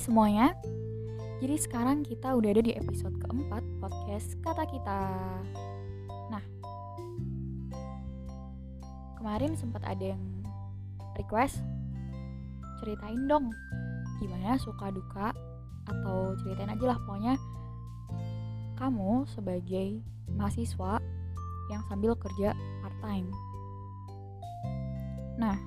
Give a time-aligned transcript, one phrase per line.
[0.00, 0.56] semuanya.
[1.44, 5.00] Jadi sekarang kita udah ada di episode keempat podcast Kata Kita.
[6.32, 6.44] Nah,
[9.20, 10.24] kemarin sempat ada yang
[11.20, 11.60] request
[12.80, 13.52] ceritain dong
[14.24, 15.36] gimana suka duka
[15.84, 17.36] atau ceritain aja lah pokoknya
[18.80, 20.00] kamu sebagai
[20.32, 20.96] mahasiswa
[21.68, 23.28] yang sambil kerja part time.
[25.36, 25.60] Nah,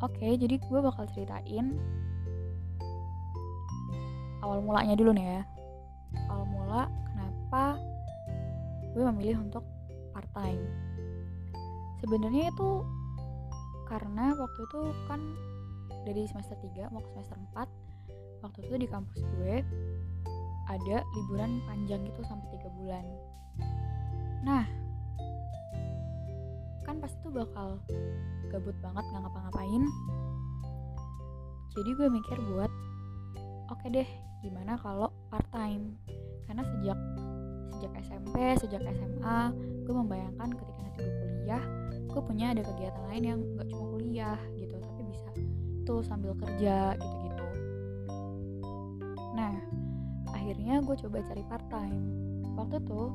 [0.00, 1.76] oke, okay, jadi gue bakal ceritain
[4.42, 5.42] awal mulanya dulu nih ya.
[6.28, 7.78] Awal mula kenapa
[8.92, 9.64] gue memilih untuk
[10.12, 10.62] part time.
[12.02, 12.82] Sebenarnya itu
[13.86, 15.20] karena waktu itu kan
[16.02, 19.62] dari semester 3 mau ke semester 4 waktu itu di kampus gue
[20.66, 23.04] ada liburan panjang gitu sampai tiga bulan
[24.42, 24.64] nah
[26.82, 27.78] kan pasti tuh bakal
[28.50, 29.82] gabut banget nggak ngapa-ngapain
[31.72, 32.72] jadi gue mikir buat
[33.70, 34.08] oke deh
[34.42, 35.94] gimana kalau part time
[36.50, 36.98] karena sejak
[37.78, 39.38] sejak SMP sejak SMA
[39.86, 41.62] gue membayangkan ketika nanti gue kuliah
[42.12, 45.28] gue punya ada kegiatan lain yang gak cuma kuliah gitu tapi bisa
[45.82, 47.46] tuh sambil kerja gitu-gitu.
[49.34, 49.54] Nah
[50.30, 51.96] akhirnya gue coba cari part time
[52.54, 53.10] waktu tuh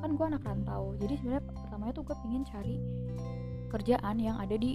[0.00, 2.76] kan gue anak rantau jadi sebenarnya pertamanya tuh gue pingin cari
[3.70, 4.74] kerjaan yang ada di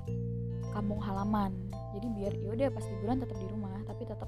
[0.71, 1.51] kampung halaman.
[1.95, 4.27] Jadi biar yaudah pas liburan tetap di rumah tapi tetap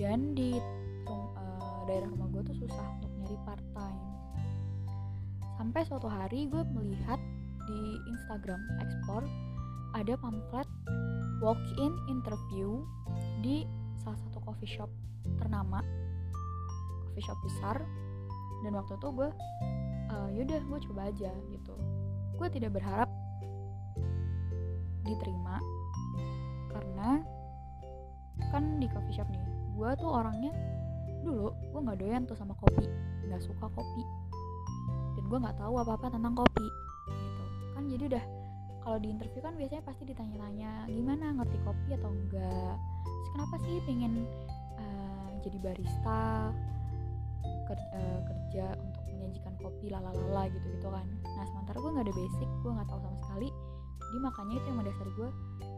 [0.00, 0.56] dan di
[1.04, 4.00] uh, daerah rumah gue tuh susah untuk nyari part time
[5.60, 7.20] sampai suatu hari gue melihat
[7.68, 9.28] di Instagram Explore
[9.92, 10.64] ada pamflet
[11.44, 12.80] walk-in interview
[13.44, 13.68] di
[14.00, 14.88] salah satu coffee shop
[15.40, 15.80] ternama.
[17.08, 17.76] Coffee shop besar.
[18.60, 19.28] Dan waktu itu gue
[20.12, 21.74] uh, yaudah gue coba aja gitu.
[22.36, 23.08] Gue tidak berharap
[25.04, 25.56] diterima
[26.70, 27.24] karena
[28.52, 29.49] kan di coffee shop nih
[29.80, 30.52] gue tuh orangnya
[31.24, 32.84] dulu gue nggak doyan tuh sama kopi
[33.24, 34.02] nggak suka kopi.
[35.16, 36.68] Dan gue nggak tahu apa apa tentang kopi
[37.08, 37.44] gitu.
[37.72, 38.24] Kan jadi udah
[38.84, 43.76] kalau di interview kan biasanya pasti ditanya-tanya gimana ngerti kopi atau enggak terus kenapa sih
[43.84, 44.12] pengen
[44.80, 46.20] uh, jadi barista
[47.70, 51.06] kerja, uh, kerja untuk menyajikan kopi lalalala gitu gitu kan.
[51.24, 53.48] Nah sementara gue nggak ada basic gue nggak tahu sama sekali.
[54.10, 55.30] Jadi makanya itu yang mendasari gue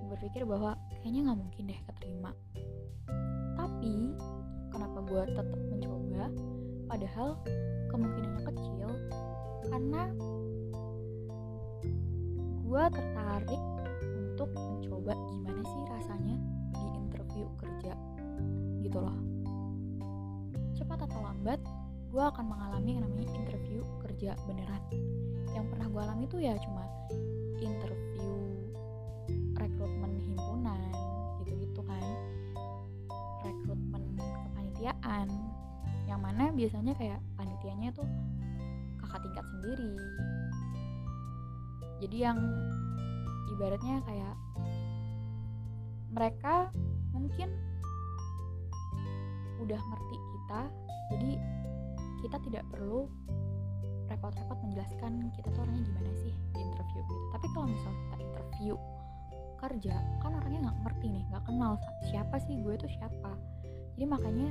[0.08, 0.72] berpikir bahwa
[1.04, 2.30] kayaknya nggak mungkin deh keterima
[3.82, 4.14] tapi
[4.70, 6.30] kenapa gue tetap mencoba?
[6.86, 7.34] Padahal
[7.90, 8.88] kemungkinannya kecil.
[9.66, 10.02] Karena
[12.62, 13.62] gue tertarik
[14.22, 16.36] untuk mencoba gimana sih rasanya
[16.78, 17.98] di interview kerja
[18.86, 19.18] gitu loh.
[20.78, 21.58] Cepat atau lambat
[22.06, 24.82] gue akan mengalami yang namanya interview kerja beneran.
[25.58, 26.86] Yang pernah gue alami tuh ya cuma
[27.58, 28.30] interview
[36.32, 38.08] mana biasanya kayak panitianya tuh
[39.04, 39.92] kakak tingkat sendiri.
[42.00, 42.40] Jadi yang
[43.52, 44.34] ibaratnya kayak
[46.08, 46.72] mereka
[47.12, 47.52] mungkin
[49.60, 50.60] udah ngerti kita
[51.12, 51.30] jadi
[52.24, 53.12] kita tidak perlu
[54.08, 57.24] repot-repot menjelaskan kita tuh orangnya gimana sih di interview gitu.
[57.36, 58.74] Tapi kalau misal kita interview
[59.60, 59.94] kerja
[60.24, 61.76] kan orangnya nggak ngerti nih nggak kenal
[62.08, 63.36] siapa sih gue tuh siapa.
[64.00, 64.48] Jadi makanya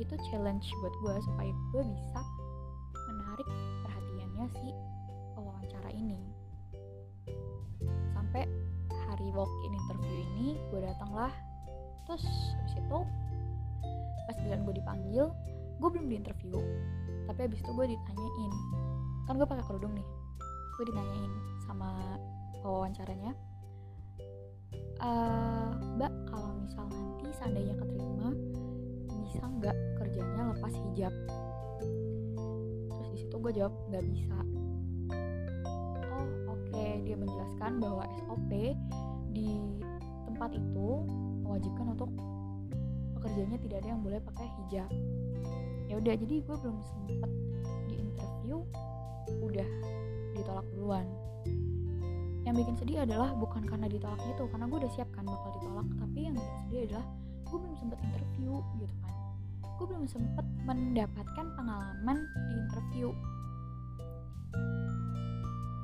[0.00, 2.20] itu challenge buat gue supaya gue bisa
[3.08, 3.48] menarik
[3.84, 4.68] perhatiannya si
[5.36, 6.20] wawancara ini.
[8.16, 8.48] Sampai
[9.08, 11.32] hari walk in interview ini gue datanglah.
[12.08, 12.24] Terus
[12.58, 12.98] habis itu
[14.28, 15.26] pas bilang gue dipanggil
[15.82, 16.54] gue belum di interview
[17.26, 18.52] tapi habis itu gue ditanyain.
[19.26, 20.06] Kan gue pakai kerudung nih.
[20.78, 21.32] Gue ditanyain
[21.66, 22.18] sama
[22.62, 23.34] wawancaranya
[25.02, 28.30] uh, mbak kalau misal nanti seandainya keterima
[29.32, 31.14] bisa nggak kerjanya lepas hijab?
[32.92, 34.36] Terus di situ gue jawab nggak bisa.
[36.12, 36.68] Oh oke.
[36.68, 37.00] Okay.
[37.00, 38.76] dia menjelaskan bahwa SOP
[39.32, 39.56] di
[40.28, 40.88] tempat itu
[41.48, 42.12] mewajibkan untuk
[43.16, 44.90] pekerjanya tidak ada yang boleh pakai hijab.
[45.88, 47.30] Ya udah jadi gue belum sempet
[47.88, 48.60] di interview
[49.40, 49.70] udah
[50.36, 51.08] ditolak duluan.
[52.44, 55.88] Yang bikin sedih adalah bukan karena ditolaknya itu karena gue udah siap kan bakal ditolak
[55.96, 57.06] tapi yang bikin sedih adalah
[57.48, 59.11] gue belum sempet interview gitu kan
[59.82, 63.10] gue belum sempet mendapatkan pengalaman di interview.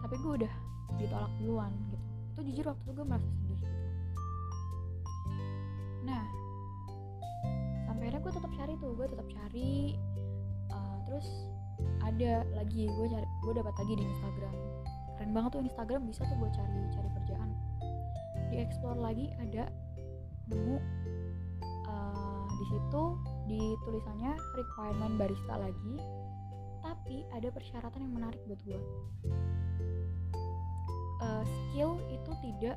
[0.07, 0.55] Tapi gue udah
[1.03, 1.99] ditolak duluan gitu.
[2.31, 3.79] Itu jujur waktu itu gue merasa sedih gitu.
[6.07, 6.23] Nah
[7.91, 8.91] sampai akhirnya gue tetap cari tuh.
[8.95, 9.71] Gue tetap cari
[10.71, 11.27] uh, terus
[12.07, 12.87] ada lagi.
[12.87, 14.55] Gue cari gue dapat lagi di Instagram.
[15.19, 17.51] Keren banget tuh Instagram bisa tuh gue cari cari kerjaan.
[18.47, 19.67] Di explore lagi ada
[20.47, 20.79] nemu
[21.91, 23.05] uh, di situ
[23.49, 25.97] di tulisannya requirement barista lagi
[26.85, 28.81] tapi ada persyaratan yang menarik buat gue
[31.23, 32.77] uh, skill itu tidak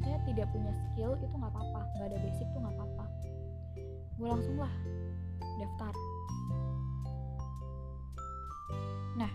[0.00, 3.04] saya tidak punya skill itu nggak apa-apa nggak ada basic tuh nggak apa-apa.
[4.16, 4.72] Gue langsung lah
[5.60, 5.92] daftar.
[9.20, 9.32] Nah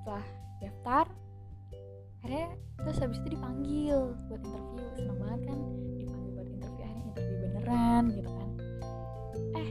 [0.00, 0.26] setelah
[0.58, 1.04] daftar
[2.18, 2.48] akhirnya
[2.82, 4.84] terus habis itu dipanggil buat interview.
[4.96, 5.58] Seneng banget kan
[6.00, 8.37] dipanggil buat interview akhirnya interview beneran gitu kan
[9.58, 9.70] eh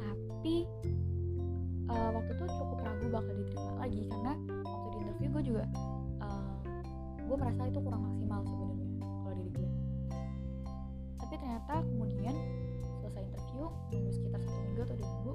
[0.00, 0.64] tapi
[1.92, 4.32] uh, waktu itu cukup ragu bakal diterima lagi karena
[4.64, 5.64] waktu di interview gue juga
[6.24, 6.56] uh,
[7.28, 9.70] gue merasa itu kurang maksimal sebenarnya kalau diri gue.
[11.20, 12.34] Tapi ternyata kemudian
[13.04, 15.32] selesai interview nunggu sekitar satu minggu atau dua minggu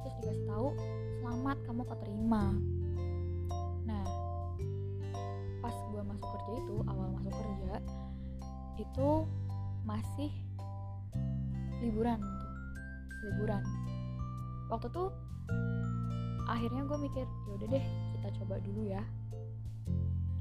[0.00, 0.68] terus dikasih tahu
[1.20, 2.44] selamat kamu keterima.
[3.88, 4.04] Nah
[5.60, 7.74] pas gue masuk kerja itu awal masuk kerja
[8.80, 9.10] itu
[9.84, 10.32] masih
[11.80, 12.20] liburan
[13.24, 13.62] liburan.
[14.70, 15.08] Waktu tuh
[16.50, 17.84] akhirnya gue mikir yaudah deh
[18.18, 19.02] kita coba dulu ya.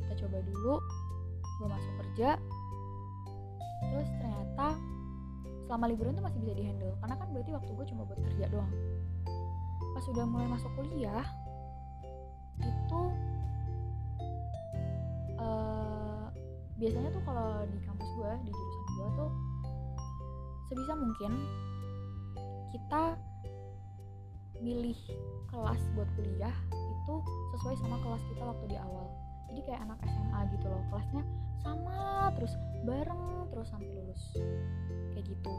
[0.03, 0.75] Kita coba dulu
[1.59, 2.29] gue masuk kerja.
[3.89, 4.67] Terus ternyata
[5.69, 8.73] selama liburan tuh masih bisa dihandle karena kan berarti waktu gue cuma buat kerja doang.
[9.93, 11.25] Pas udah mulai masuk kuliah
[12.59, 13.01] itu
[15.39, 16.27] uh,
[16.79, 19.31] biasanya tuh kalau di kampus gue di jurusan gue tuh
[20.69, 21.31] sebisa mungkin
[22.69, 23.17] kita
[24.59, 24.97] milih
[25.49, 27.15] kelas buat kuliah itu
[27.55, 29.07] sesuai sama kelas kita waktu di awal.
[29.49, 31.23] Jadi kayak anak SMA gitu loh kelasnya
[31.65, 32.53] sama terus
[32.85, 34.23] bareng terus sampai lulus.
[35.15, 35.53] Kayak gitu.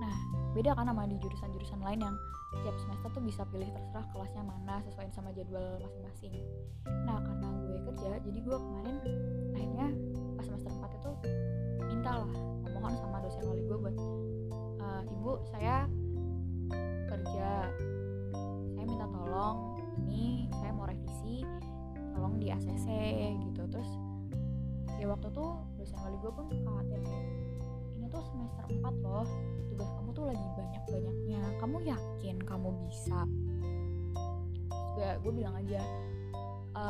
[0.00, 0.14] Nah
[0.56, 2.16] beda kan sama di jurusan-jurusan lain yang
[2.64, 6.32] tiap semester tuh bisa pilih terserah kelasnya mana sesuai sama jadwal masing-masing.
[7.04, 8.96] Nah karena gue kerja jadi gue kemarin
[9.52, 9.88] akhirnya
[10.40, 11.10] pas semester 4 itu
[11.84, 12.32] minta lah
[12.64, 13.96] memohon sama dosen wali gue buat
[14.80, 15.84] e, ibu saya
[17.18, 17.66] kerja
[18.78, 19.74] saya minta tolong
[20.06, 21.42] ini saya mau revisi
[22.14, 22.86] tolong di ACC
[23.42, 23.62] gitu.
[23.66, 23.90] Terus
[24.98, 27.26] ya waktu tuh dosen wali gue pun khawatir kayak
[27.98, 29.26] ini tuh semester 4 loh
[29.74, 31.42] tugas kamu tuh lagi banyak-banyaknya.
[31.58, 33.20] Kamu yakin kamu bisa?
[34.98, 35.82] Terus gue bilang aja
[36.74, 36.84] e,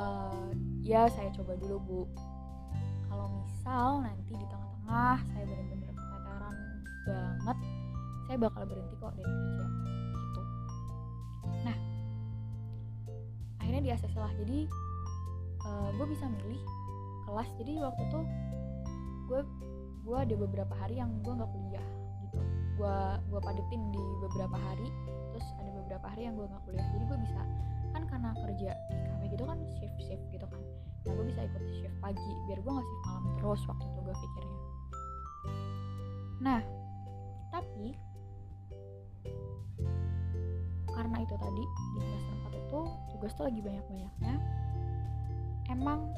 [0.84, 2.00] ya saya coba dulu bu.
[3.08, 6.56] Kalau misal nanti di tengah-tengah saya bener-bener keteteran
[7.08, 7.58] banget
[8.28, 9.66] saya bakal berhenti kok dari kerja
[13.78, 14.32] akhirnya di ACC lah.
[14.42, 14.58] Jadi
[15.62, 16.62] uh, gue bisa milih
[17.30, 17.48] kelas.
[17.62, 18.24] Jadi waktu tuh
[19.30, 19.40] gue
[20.02, 21.86] gue ada beberapa hari yang gue nggak kuliah
[22.26, 22.38] gitu.
[22.74, 22.98] Gue
[23.30, 24.90] gue padetin di beberapa hari.
[25.30, 26.86] Terus ada beberapa hari yang gue nggak kuliah.
[26.90, 27.40] Jadi gue bisa
[27.94, 30.62] kan karena kerja di kafe gitu kan shift shift gitu kan.
[31.06, 34.16] Nah gue bisa ikut shift pagi biar gue nggak shift malam terus waktu itu gue
[34.18, 34.60] pikirnya.
[36.42, 36.60] Nah
[37.54, 37.94] tapi
[40.98, 41.64] karena itu tadi
[41.94, 42.80] di semester 4 itu
[43.18, 44.34] tugas tuh lagi banyak-banyaknya.
[45.74, 46.14] Emang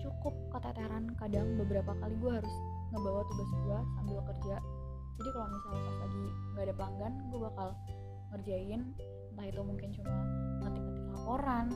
[0.00, 2.54] cukup keteteran kadang beberapa kali gue harus
[2.88, 4.56] ngebawa tugas gue sambil kerja.
[5.20, 7.68] Jadi kalau misalnya pas lagi nggak ada pelanggan gue bakal
[8.32, 8.80] ngerjain.
[9.28, 10.12] Entah itu mungkin cuma
[10.64, 11.66] ngetik-ngetik laporan.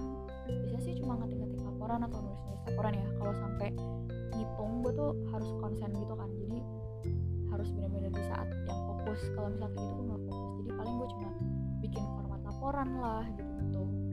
[0.48, 3.06] Biasanya sih cuma ngetik-ngetik laporan atau nulis-nulis laporan ya.
[3.20, 3.68] Kalau sampai
[4.40, 6.30] ngitung gue tuh harus konsen gitu kan.
[6.32, 6.58] Jadi
[7.52, 9.20] harus benar-benar di saat yang fokus.
[9.36, 10.50] Kalau misalnya kayak gitu gue nggak fokus.
[10.56, 11.28] Jadi paling gue cuma
[11.84, 14.03] bikin format laporan lah gitu gitu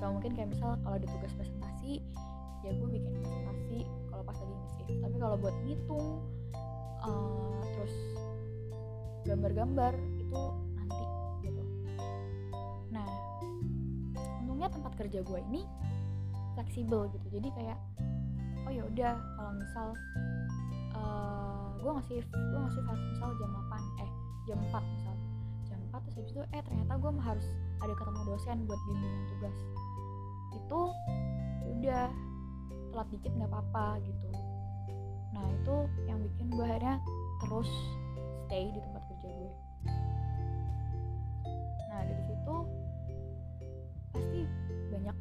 [0.00, 2.00] atau mungkin kayak misal kalau ada tugas presentasi
[2.64, 3.78] ya gue bikin presentasi
[4.08, 4.82] kalau pas lagi ngisi.
[4.96, 6.08] Tapi kalau buat ngitung
[7.04, 7.94] uh, terus
[9.28, 10.40] gambar-gambar itu
[10.72, 11.04] nanti
[11.44, 11.62] gitu.
[12.88, 13.04] Nah
[14.40, 15.68] untungnya tempat kerja gue ini
[16.56, 17.26] fleksibel gitu.
[17.36, 17.76] Jadi kayak
[18.64, 19.88] oh ya udah kalau misal
[20.96, 24.10] uh, gue ngasih gue ngasih misal jam 8 eh
[24.48, 25.14] jam 4 misal.
[25.68, 27.46] Jam 4 terus habis itu eh ternyata gue harus
[27.84, 29.56] ada ketemu dosen buat bimbingan tugas
[30.54, 30.80] itu
[31.78, 32.08] udah
[32.90, 34.28] telat dikit nggak apa-apa gitu.
[35.34, 35.76] Nah itu
[36.10, 36.98] yang bikin gue akhirnya
[37.40, 37.70] terus
[38.50, 39.52] stay di tempat kerja gue
[41.90, 42.56] nah dari situ
[44.10, 44.40] pasti
[44.90, 45.16] banyak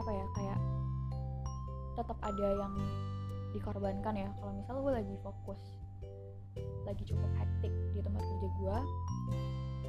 [0.00, 0.58] apa ya kayak
[1.92, 2.72] tetap ada yang
[3.52, 4.28] dikorbankan ya.
[4.40, 5.60] Kalau misal gue lagi fokus
[6.88, 8.76] lagi cukup hektik di tempat kerja gue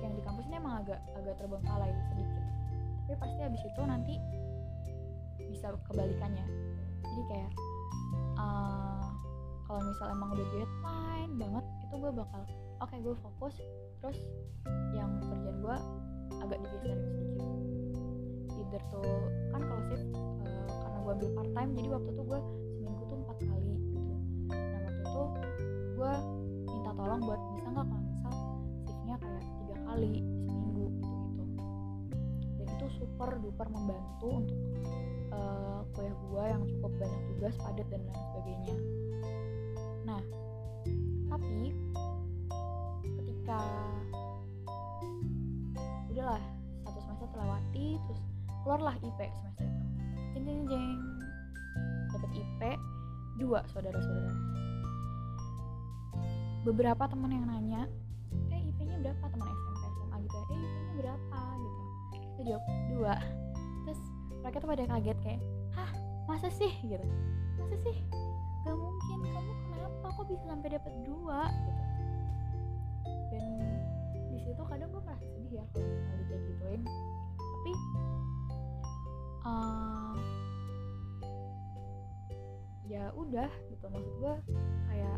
[0.03, 2.43] yang di kampus ini emang agak agak terbengkalai sedikit.
[3.07, 4.15] Tapi pasti habis itu nanti
[5.53, 6.45] bisa kebalikannya.
[7.05, 7.51] Jadi kayak
[8.41, 9.05] uh,
[9.69, 12.41] kalau misal emang udah deadline banget itu gue bakal
[12.81, 13.55] oke okay, gue fokus
[14.01, 14.19] terus
[14.97, 15.77] yang kerjaan gue
[16.41, 17.45] agak digeserin sedikit.
[18.57, 19.21] Either tuh
[19.53, 22.39] kan kalau shift uh, karena gue ambil part time jadi waktu itu gue
[22.81, 23.99] seminggu tuh empat kali gitu.
[24.49, 25.23] Nah waktu itu
[25.93, 26.13] gue
[27.03, 28.33] tolong buat bisa nggak kalau misal
[28.87, 30.13] shiftnya kayak tiga kali
[30.47, 31.43] seminggu gitu gitu
[32.55, 34.59] dan itu super duper membantu untuk
[35.33, 38.75] uh, kuliah gue yang cukup banyak tugas padat dan lain sebagainya.
[40.05, 40.21] Nah
[41.33, 41.73] tapi
[43.03, 43.59] ketika
[46.13, 46.43] udahlah
[46.85, 48.21] satu semester terlewati terus
[48.63, 49.83] keluarlah IP semester itu.
[50.33, 50.85] Jeng jeng jeng.
[52.13, 52.61] Dapat IP
[53.41, 54.33] dua saudara-saudara.
[56.63, 57.89] Beberapa teman yang nanya
[58.53, 59.25] eh IP-nya berapa?
[59.25, 60.45] Teman SMP SMA gitu ya.
[60.47, 61.39] Eh IP-nya berapa?
[61.59, 61.81] Gitu.
[62.13, 62.63] Kita jawab
[62.93, 63.13] dua
[64.43, 65.89] mereka tuh pada kaget kayak hah
[66.27, 66.67] masa sih?
[66.83, 67.07] Gitu.
[67.55, 67.95] Masa sih?
[68.67, 69.17] Gak mungkin.
[69.23, 71.47] Kamu kenapa kok bisa sampai dapat dua?
[71.47, 71.83] Gitu.
[73.31, 73.43] Dan
[74.35, 76.81] di situ kadang gue merasa sedih ya kalau misalnya kayak gituin.
[77.39, 77.71] Tapi
[79.47, 80.15] uh,
[82.91, 83.85] ya udah gitu.
[83.87, 84.33] Maksud gue
[84.91, 85.17] kayak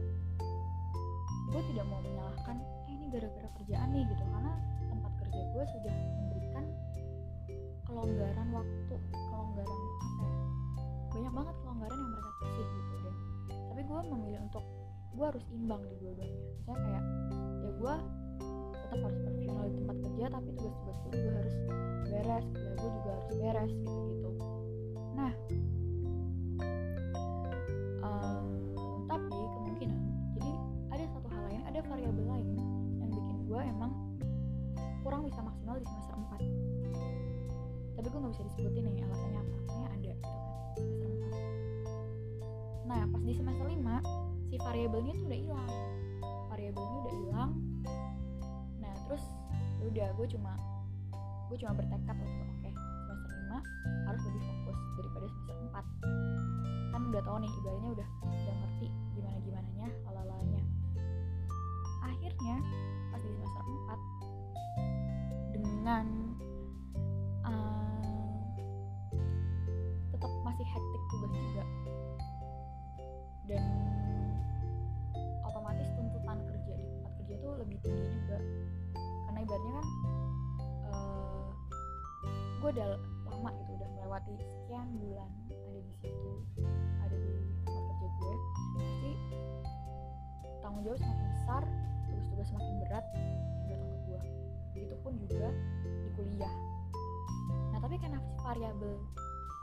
[1.50, 4.22] gue tidak mau menyalahkan eh ini gara-gara kerjaan nih gitu.
[4.22, 4.54] Karena
[4.86, 6.66] tempat kerja gue sudah memberikan
[7.86, 8.85] kelonggaran waktu
[14.36, 14.64] memilih untuk
[15.16, 16.44] gue harus imbang di dua-duanya.
[16.68, 17.04] Saya kayak
[17.64, 17.96] ya gue
[18.76, 21.56] tetap harus profesional di tempat kerja tapi tugas-tugas gue juga harus
[22.06, 24.30] beres kuliah gue juga harus beres gitu gitu
[25.16, 25.32] nah
[28.06, 28.46] um,
[29.10, 30.00] tapi kemungkinan
[30.38, 30.52] jadi
[30.94, 32.48] ada satu hal lain ada variabel lain
[33.02, 33.92] yang bikin gue emang
[35.02, 36.16] kurang bisa maksimal di semester
[37.96, 40.44] 4 tapi gue nggak bisa disebutin nih alasannya apa alasannya ada gitu kan
[40.78, 41.10] semester
[42.86, 43.75] 4 nah pas di semester 5
[44.56, 45.72] si variabelnya tuh udah hilang.
[46.48, 47.52] Variabelnya udah hilang.
[48.80, 49.24] Nah terus
[49.84, 50.56] udah gue cuma
[51.52, 52.74] gue cuma bertekad untuk oke okay,
[53.06, 55.56] semester 5 harus lebih fokus daripada semester
[56.90, 60.64] 4 kan udah tahu nih ibaratnya udah udah ngerti gimana gimananya lalalanya
[62.02, 62.56] akhirnya
[63.14, 63.64] pas di semester
[65.54, 66.06] 4 dengan
[82.66, 82.98] gue udah
[83.30, 86.32] lama gitu udah melewati sekian bulan ada di situ
[86.98, 88.36] ada di tempat kerja gue
[88.74, 89.12] pasti
[90.66, 91.64] tanggung jawab semakin besar
[92.10, 93.06] tugas-tugas semakin berat
[93.70, 94.22] yang datang ke gue
[94.74, 96.54] begitupun juga di kuliah.
[97.70, 98.98] Nah tapi karena variabel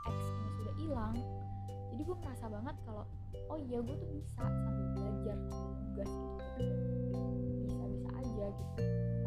[0.07, 1.15] X ini sudah hilang
[1.91, 3.03] jadi gue merasa banget kalau
[3.51, 6.11] oh iya gue tuh bisa sambil belajar sambil tugas
[6.55, 6.75] gitu
[7.67, 8.73] bisa bisa aja gitu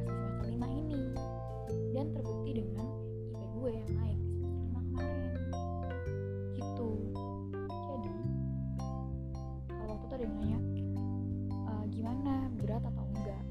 [0.00, 1.02] pas semester 5 ini.
[1.92, 3.05] Dan terbukti dengan
[3.66, 5.30] gue yang naik di semester 5 kemarin
[6.54, 6.90] gitu.
[7.66, 8.10] Jadi
[9.66, 10.60] kalau waktu yang nanya
[11.50, 12.46] e, gimana?
[12.62, 13.44] Berat atau enggak?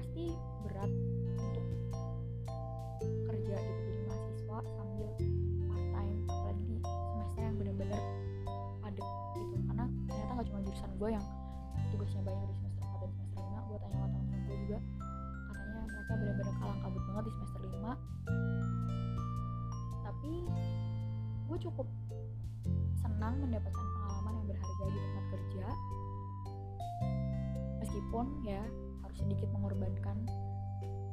[0.00, 0.32] Pasti
[0.64, 0.88] berat
[1.28, 1.66] untuk
[3.04, 5.08] kerja gitu jadi mahasiswa sambil
[5.68, 8.00] part time apalagi di semester yang bener-bener
[8.80, 9.56] padat gitu.
[9.68, 11.24] Karena ternyata nggak cuma jurusan gue yang
[11.92, 12.61] tugasnya banyak
[16.12, 17.72] mereka bener-bener kalang kabut banget di semester 5
[20.04, 20.32] tapi
[21.48, 21.88] gue cukup
[23.00, 25.66] senang mendapatkan pengalaman yang berharga di tempat kerja.
[27.80, 28.60] Meskipun ya
[29.00, 30.16] harus sedikit mengorbankan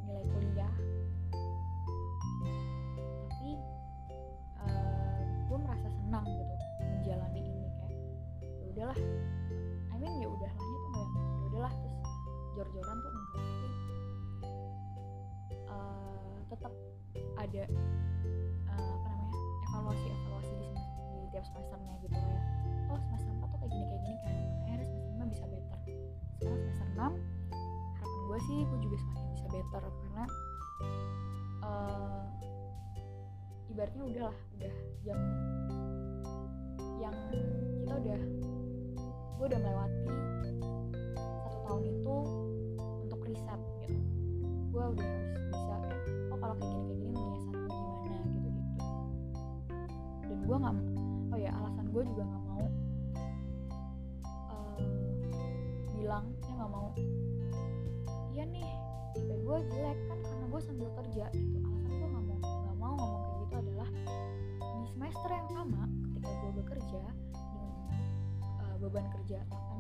[0.04, 0.74] nilai kuliah.
[3.32, 3.52] Tapi
[4.68, 8.04] uh, gue merasa senang gitu menjalani ini kayak
[8.44, 9.00] ya udahlah.
[9.90, 11.98] I mean ya udahlah tuh nggak yang ya udahlah terus
[12.52, 13.28] jor-joran tuh enggak.
[13.48, 13.89] Tapi
[15.70, 16.74] uh, tetap
[17.38, 17.64] ada
[18.70, 20.70] uh, apa namanya evaluasi evaluasi di,
[21.16, 22.42] di tiap semesternya gitu ya
[22.90, 24.34] oh semester 4 tuh kayak gini kayak gini kan
[24.66, 25.78] makanya semester 5 bisa better.
[26.40, 27.00] Sekarang semester 6
[28.00, 30.24] harapan gue sih gue juga semakin bisa better karena
[31.64, 32.24] uh,
[33.70, 34.74] ibaratnya udahlah udah
[35.06, 35.20] jam
[37.00, 37.16] yang
[37.80, 38.20] kita udah
[39.40, 40.09] gue udah melewati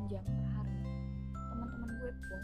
[0.09, 0.73] jam per hari.
[1.53, 2.41] Teman-teman gue pun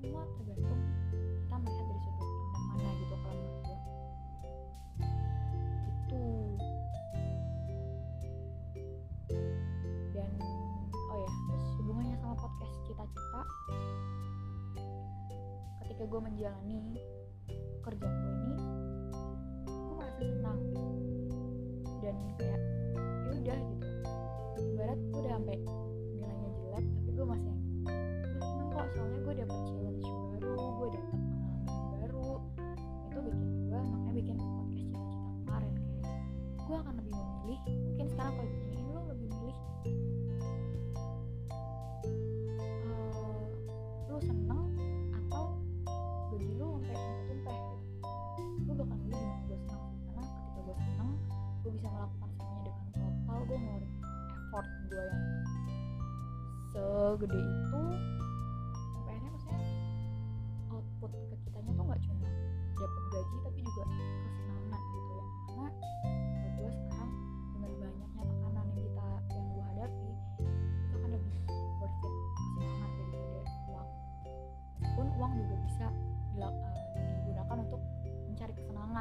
[0.00, 0.80] semua tergantung
[1.44, 3.78] kita melihat dari sudut pandang mana gitu kalau menurut gue
[5.90, 6.24] itu.
[10.14, 10.30] Dan
[10.94, 13.42] oh ya terus hubungannya sama podcast cita-cita.
[15.84, 16.80] Ketika gue menjalani
[17.84, 18.56] kerjaan gue ini
[19.66, 20.60] gue merasa senang.
[22.00, 22.60] Dan kayak
[23.26, 23.86] ya udah gitu.
[24.60, 25.56] Ibarat gue udah sampai
[26.16, 27.59] nilainya jelek tapi gue masih
[28.94, 32.30] soalnya gue dapet challenge baru gue dapet pengalaman baru.
[33.10, 35.00] Itu bikin gue makanya bikin podcast cita-cita
[35.46, 36.22] kemarin kayak
[36.58, 39.58] gue akan lebih memilih mungkin sekarang kalau ditanyain lo lebih milih
[42.86, 43.46] eh,
[44.10, 44.66] lu seneng
[45.14, 45.44] atau
[46.30, 47.76] gaji lu sampai tumpah gitu.
[48.66, 51.10] Gue bakal milih di mana gue seneng karena ketika gue seneng
[51.60, 53.92] gue bisa melakukan semuanya dengan total gue ngeluarin
[54.50, 55.22] effort gue yang
[56.70, 57.59] segede itu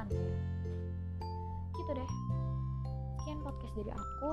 [0.08, 2.12] gitu deh.
[3.20, 4.32] Sekian podcast dari aku.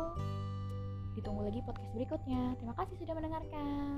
[1.17, 2.55] Ditunggu lagi podcast berikutnya.
[2.61, 3.97] Terima kasih sudah mendengarkan